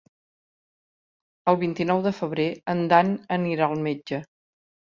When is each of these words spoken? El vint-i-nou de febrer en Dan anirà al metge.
El 1.53 1.59
vint-i-nou 1.65 2.01
de 2.07 2.15
febrer 2.21 2.49
en 2.75 2.83
Dan 2.95 3.15
anirà 3.39 3.71
al 3.71 3.87
metge. 3.91 4.25